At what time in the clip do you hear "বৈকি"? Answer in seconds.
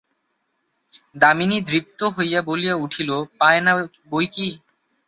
4.11-4.47